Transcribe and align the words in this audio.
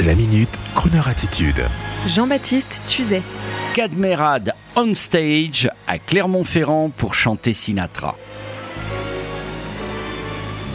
La 0.00 0.16
minute, 0.16 0.58
Kroneur 0.74 1.06
attitude. 1.06 1.62
Jean-Baptiste 2.06 2.82
Tuzet. 2.86 3.22
Cadmerade 3.74 4.54
on 4.74 4.94
stage 4.94 5.70
à 5.86 5.98
Clermont-Ferrand 5.98 6.90
pour 6.90 7.14
chanter 7.14 7.52
Sinatra. 7.52 8.16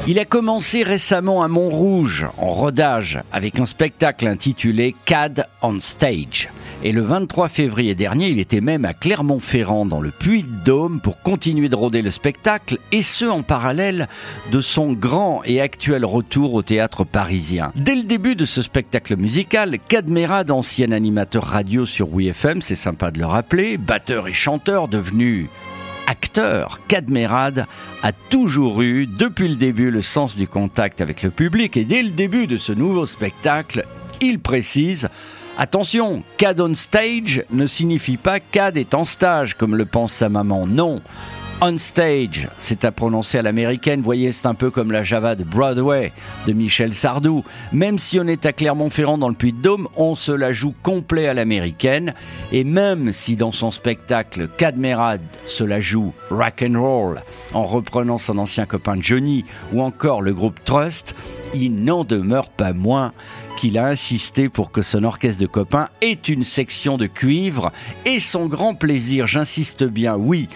Il 0.10 0.20
a 0.20 0.26
commencé 0.26 0.84
récemment 0.84 1.44
à 1.44 1.50
Montrouge, 1.50 2.28
en 2.38 2.48
rodage, 2.48 3.20
avec 3.34 3.60
un 3.60 3.66
spectacle 3.66 4.26
intitulé 4.26 4.96
Cad 5.04 5.50
on 5.62 5.80
Stage. 5.80 6.48
Et 6.82 6.94
le 6.94 7.02
23 7.02 7.50
février 7.50 7.94
dernier, 7.94 8.30
il 8.30 8.40
était 8.40 8.62
même 8.62 8.86
à 8.86 8.94
Clermont-Ferrand, 8.94 9.86
dans 9.86 10.00
le 10.00 10.12
Puy-de-Dôme, 10.12 11.02
pour 11.02 11.22
continuer 11.22 11.68
de 11.68 11.76
rôder 11.76 12.02
le 12.02 12.12
spectacle, 12.12 12.78
et 12.94 13.02
ce 13.02 13.26
en 13.26 13.41
parallèle 13.41 14.08
de 14.50 14.62
son 14.62 14.94
grand 14.94 15.41
et 15.44 15.59
actuel 15.59 16.05
retour 16.05 16.54
au 16.54 16.62
théâtre 16.62 17.04
parisien. 17.04 17.74
Dès 17.76 17.96
le 17.96 18.04
début 18.04 18.38
de 18.38 18.46
ce 18.46 18.62
spectacle 18.62 19.18
musical, 19.18 19.78
Cadmerade, 19.89 20.52
ancien 20.52 20.94
animateur 20.94 21.44
radio 21.44 21.86
sur 21.86 22.08
WeFM, 22.16 22.62
c'est 22.62 22.76
sympa 22.76 23.12
de 23.12 23.20
le 23.20 23.26
rappeler, 23.26 23.78
batteur 23.78 24.30
et 24.30 24.34
chanteur 24.34 24.88
devenu 24.88 25.50
acteur, 26.07 26.79
Cadmerade 26.88 27.67
a 28.02 28.11
toujours 28.11 28.81
eu, 28.81 29.05
depuis 29.05 29.47
le 29.47 29.55
début, 29.55 29.91
le 29.91 30.02
sens 30.02 30.35
du 30.35 30.47
contact 30.47 31.02
avec 31.02 31.21
le 31.21 31.30
public 31.30 31.77
et 31.77 31.85
dès 31.85 32.02
le 32.02 32.09
début 32.09 32.47
de 32.47 32.57
ce 32.57 32.71
nouveau 32.71 33.05
spectacle, 33.05 33.85
il 34.21 34.39
précise 34.39 35.09
Attention, 35.59 36.23
CAD 36.38 36.59
on 36.61 36.73
stage 36.75 37.43
ne 37.49 37.66
signifie 37.66 38.17
pas 38.17 38.39
CAD 38.39 38.77
est 38.77 38.93
en 38.93 39.05
stage, 39.05 39.55
comme 39.55 39.75
le 39.75 39.85
pense 39.85 40.13
sa 40.13 40.30
maman. 40.30 40.67
Non, 40.67 41.02
on 41.61 41.77
stage, 41.77 42.47
c'est 42.59 42.85
à 42.85 42.91
prononcer 42.91 43.39
à 43.39 43.41
l'américaine. 43.41 44.02
Voyez, 44.02 44.31
c'est 44.31 44.45
un 44.45 44.53
peu 44.53 44.70
comme 44.70 44.91
la 44.91 45.02
Java 45.02 45.35
de 45.35 45.43
Broadway 45.43 46.11
de 46.45 46.53
Michel 46.53 46.93
Sardou. 46.93 47.43
Même 47.73 47.97
si 47.97 48.20
on 48.20 48.27
est 48.27 48.45
à 48.45 48.53
Clermont-Ferrand 48.53 49.17
dans 49.17 49.30
le 49.30 49.35
Puy-de-Dôme, 49.35 49.88
on 49.95 50.16
se 50.16 50.31
la 50.31 50.53
joue 50.53 50.73
complet 50.83 51.27
à 51.27 51.33
l'américaine. 51.33 52.14
Et 52.52 52.64
même 52.64 53.11
si 53.11 53.36
dans 53.36 53.52
son 53.52 53.72
spectacle 53.72 54.47
Cadmerade 54.58 55.22
se 55.45 55.64
la 55.64 55.80
joue 55.80 56.14
rock 56.30 56.64
and 56.64 56.80
roll 56.80 57.22
en 57.53 57.64
reprenant 57.64 58.17
son 58.17 58.38
ancien 58.38 58.66
copain 58.66 58.95
Johnny 58.99 59.44
ou 59.73 59.81
encore 59.81 60.21
le 60.21 60.33
groupe 60.33 60.64
Trust, 60.64 61.16
il 61.53 61.83
n'en 61.83 62.03
demeure 62.03 62.49
pas 62.49 62.73
moins 62.73 63.14
qu'il 63.58 63.80
a 63.80 63.88
insisté 63.88 64.49
pour 64.49 64.71
que 64.71 64.83
son 64.83 65.03
orchestre 65.03 65.42
de 65.42 65.47
copains 65.47 65.89
ait 66.02 66.14
une 66.14 66.44
section 66.44 66.97
de 66.97 67.08
cuivre 67.08 67.71
et 68.05 68.19
son 68.19 68.45
grand 68.45 68.75
plaisir, 68.75 69.25
j'insiste 69.25 69.83
bien, 69.83 70.16
oui, 70.16 70.47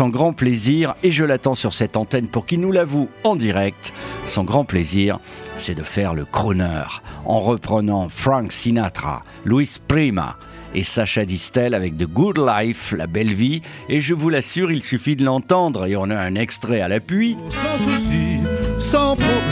son 0.00 0.08
grand 0.08 0.32
plaisir, 0.32 0.94
et 1.02 1.10
je 1.10 1.24
l'attends 1.24 1.54
sur 1.54 1.74
cette 1.74 1.94
antenne 1.94 2.28
pour 2.28 2.46
qu'il 2.46 2.60
nous 2.60 2.72
l'avoue 2.72 3.10
en 3.22 3.36
direct, 3.36 3.92
son 4.24 4.44
grand 4.44 4.64
plaisir, 4.64 5.20
c'est 5.56 5.74
de 5.74 5.82
faire 5.82 6.14
le 6.14 6.24
crooner 6.24 6.84
en 7.26 7.38
reprenant 7.38 8.08
Frank 8.08 8.50
Sinatra, 8.50 9.22
Louis 9.44 9.68
Prima, 9.88 10.38
et 10.74 10.84
Sacha 10.84 11.26
Distel 11.26 11.74
avec 11.74 11.98
The 11.98 12.06
Good 12.06 12.38
Life, 12.38 12.94
la 12.96 13.06
belle 13.06 13.34
vie. 13.34 13.60
Et 13.90 14.00
je 14.00 14.14
vous 14.14 14.30
l'assure, 14.30 14.72
il 14.72 14.82
suffit 14.82 15.16
de 15.16 15.24
l'entendre 15.26 15.84
et 15.84 15.96
on 15.96 16.08
a 16.08 16.16
un 16.16 16.34
extrait 16.34 16.80
à 16.80 16.88
l'appui. 16.88 17.36
Sans 17.50 17.84
souci, 17.84 18.38
sans 18.78 19.16
problème. 19.16 19.50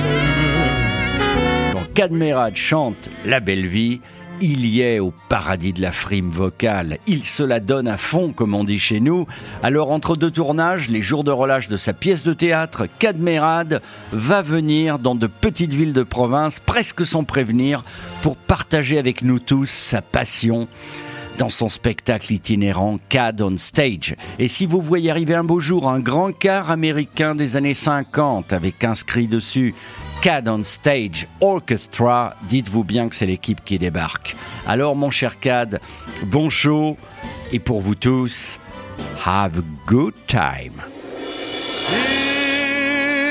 Cadmerade 1.98 2.54
chante 2.54 3.10
La 3.24 3.40
belle 3.40 3.66
vie, 3.66 4.00
il 4.40 4.66
y 4.66 4.80
est 4.80 4.98
au 4.98 5.12
paradis 5.28 5.72
de 5.72 5.82
la 5.82 5.92
frime 5.92 6.30
vocale. 6.30 6.98
Il 7.06 7.24
se 7.24 7.42
la 7.42 7.60
donne 7.60 7.88
à 7.88 7.96
fond, 7.96 8.32
comme 8.32 8.54
on 8.54 8.64
dit 8.64 8.78
chez 8.78 9.00
nous. 9.00 9.26
Alors, 9.62 9.90
entre 9.90 10.16
deux 10.16 10.30
tournages, 10.30 10.88
les 10.88 11.02
jours 11.02 11.24
de 11.24 11.30
relâche 11.30 11.68
de 11.68 11.76
sa 11.76 11.92
pièce 11.92 12.24
de 12.24 12.32
théâtre, 12.32 12.86
Cadmerade 12.98 13.82
va 14.12 14.42
venir 14.42 14.98
dans 14.98 15.14
de 15.14 15.26
petites 15.26 15.72
villes 15.72 15.92
de 15.92 16.02
province, 16.02 16.60
presque 16.60 17.04
sans 17.06 17.24
prévenir, 17.24 17.84
pour 18.22 18.36
partager 18.36 18.98
avec 18.98 19.22
nous 19.22 19.38
tous 19.38 19.68
sa 19.68 20.02
passion 20.02 20.68
dans 21.38 21.48
son 21.48 21.68
spectacle 21.68 22.32
itinérant 22.32 22.96
CAD 23.08 23.42
on 23.42 23.56
Stage. 23.56 24.16
Et 24.38 24.48
si 24.48 24.66
vous 24.66 24.82
voyez 24.82 25.10
arriver 25.10 25.34
un 25.34 25.44
beau 25.44 25.60
jour 25.60 25.88
un 25.88 26.00
grand 26.00 26.32
car 26.32 26.70
américain 26.70 27.34
des 27.34 27.56
années 27.56 27.74
50 27.74 28.52
avec 28.52 28.82
inscrit 28.82 29.28
dessus 29.28 29.74
CAD 30.20 30.48
on 30.48 30.64
Stage 30.64 31.28
Orchestra, 31.40 32.34
dites-vous 32.48 32.82
bien 32.82 33.08
que 33.08 33.14
c'est 33.14 33.24
l'équipe 33.26 33.62
qui 33.64 33.78
débarque. 33.78 34.34
Alors 34.66 34.96
mon 34.96 35.10
cher 35.10 35.38
CAD, 35.38 35.80
bon 36.24 36.50
show 36.50 36.96
et 37.52 37.60
pour 37.60 37.80
vous 37.80 37.94
tous, 37.94 38.58
have 39.24 39.58
a 39.58 39.62
good 39.86 40.14
time. 40.26 40.82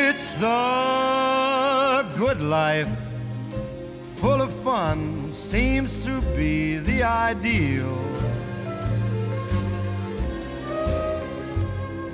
It's 0.09 0.35
the 0.35 2.05
good 2.17 2.41
life, 2.41 2.87
full 4.15 4.41
of 4.41 4.49
fun, 4.63 5.29
seems 5.29 6.05
to 6.05 6.21
be 6.37 6.77
the 6.77 7.03
ideal. 7.03 7.97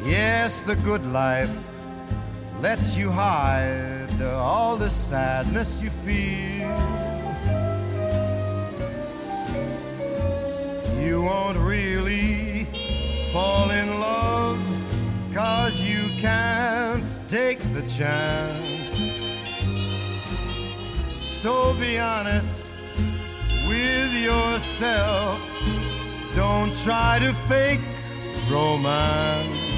Yes, 0.04 0.62
the 0.62 0.76
good 0.78 1.06
life 1.14 1.52
lets 2.60 2.98
you 2.98 3.12
hide 3.12 4.03
all 4.22 4.76
the 4.78 4.90
sadness 4.90 5.82
you 5.82 5.90
feel. 5.90 6.70
You 11.02 11.24
won't 11.24 11.58
really 11.58 12.66
fall 13.32 13.70
in 13.72 14.00
love, 14.00 14.60
cause 15.34 15.82
you 15.82 16.22
can't 16.22 17.06
take 17.28 17.60
the 17.74 17.82
chance. 17.88 18.70
So 21.20 21.74
be 21.80 22.00
honest 22.00 22.74
with 23.68 24.14
yourself, 24.24 25.40
don't 26.36 26.76
try 26.76 27.20
to 27.20 27.34
fake 27.50 27.82
romance. 28.50 29.73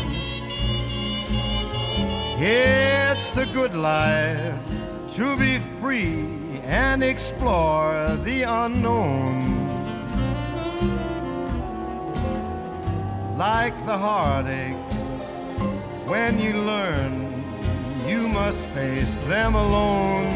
It's 2.38 3.34
the 3.34 3.46
good 3.53 3.73
life 3.73 4.68
to 5.16 5.38
be 5.38 5.57
free 5.57 6.59
and 6.66 7.01
explore 7.01 8.18
the 8.25 8.44
unknown. 8.44 9.69
Like 13.38 13.73
the 13.85 13.97
heartaches, 13.97 15.23
when 16.06 16.38
you 16.38 16.53
learn, 16.53 17.41
you 18.06 18.28
must 18.28 18.66
face 18.66 19.19
them 19.19 19.56
alone. 19.56 20.28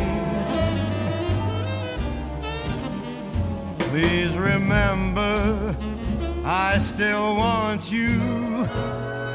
Please 3.77 4.37
remember, 4.37 5.75
I 6.45 6.77
still 6.77 7.35
want 7.35 7.91
you, 7.91 8.21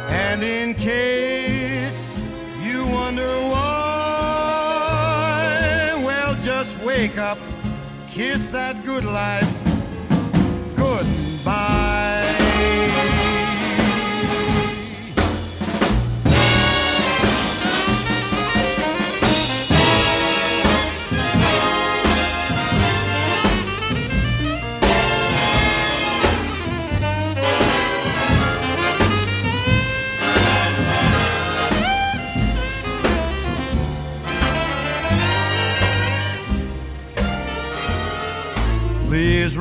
and 0.09 0.43
in 0.43 0.73
case 0.73 2.19
wonder 3.05 3.37
why. 3.53 3.61
Well, 6.03 6.35
just 6.37 6.79
wake 6.79 7.19
up, 7.19 7.39
kiss 8.09 8.49
that 8.49 8.83
good 8.87 9.05
life 9.05 9.64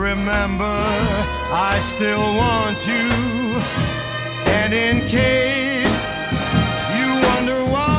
remember, 0.03 0.77
I 1.69 1.79
still 1.79 2.35
want 2.35 2.85
you. 2.85 3.09
And 4.57 4.73
in 4.73 5.07
case 5.07 6.11
you 6.97 7.07
wonder 7.29 7.59
why, 7.73 7.89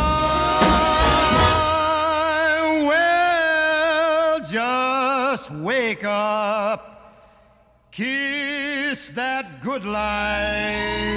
well, 2.89 4.41
just 4.41 5.51
wake 5.51 6.05
up, 6.05 6.81
kiss 7.91 9.11
that 9.11 9.63
good 9.63 9.85
life. 9.85 11.15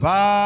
Goodbye. 0.00 0.45